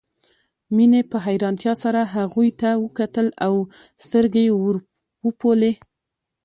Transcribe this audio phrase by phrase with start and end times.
[0.75, 3.53] مينې په حيرانتيا سره هغوی ته وکتل او
[4.07, 5.71] سترګې يې ورپولې